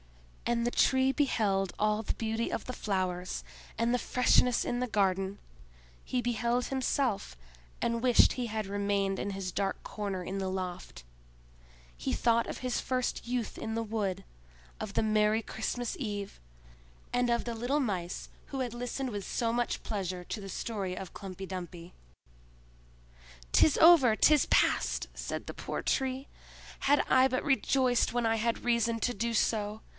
And 0.47 0.65
the 0.67 0.71
Tree 0.71 1.13
beheld 1.13 1.71
all 1.79 2.01
the 2.03 2.15
beauty 2.15 2.51
of 2.51 2.65
the 2.65 2.73
flowers, 2.73 3.41
and 3.77 3.93
the 3.93 3.99
freshness 3.99 4.65
in 4.65 4.81
the 4.81 4.87
garden; 4.87 5.37
he 6.03 6.21
beheld 6.21 6.65
himself, 6.65 7.37
and 7.81 8.01
wished 8.01 8.33
he 8.33 8.47
had 8.47 8.65
remained 8.67 9.17
in 9.19 9.29
his 9.29 9.51
dark 9.53 9.81
corner 9.83 10.23
in 10.23 10.39
the 10.39 10.49
loft: 10.49 11.03
he 11.95 12.11
thought 12.11 12.47
of 12.47 12.57
his 12.57 12.81
first 12.81 13.27
youth 13.27 13.57
in 13.57 13.75
the 13.75 13.83
wood, 13.83 14.25
of 14.79 14.95
the 14.95 15.03
Merry 15.03 15.41
Christmas 15.41 15.95
Eve, 15.99 16.41
and 17.13 17.29
of 17.29 17.45
the 17.45 17.55
little 17.55 17.79
Mice 17.79 18.27
who 18.47 18.59
had 18.59 18.73
listened 18.73 19.11
with 19.11 19.25
so 19.25 19.53
much 19.53 19.83
pleasure 19.83 20.23
to 20.25 20.41
the 20.41 20.49
story 20.49 20.97
of 20.97 21.11
Humpy 21.15 21.45
Dumpy. 21.45 21.93
"'Tis 23.53 23.77
over—'tis 23.77 24.47
past!" 24.47 25.07
said 25.13 25.45
the 25.45 25.53
poor 25.53 25.81
Tree. 25.81 26.27
"Had 26.81 27.03
I 27.07 27.27
but 27.29 27.43
rejoiced 27.43 28.11
when 28.11 28.25
I 28.25 28.35
had 28.37 28.65
reason 28.65 28.99
to 29.01 29.13
do 29.13 29.33
so! 29.35 29.79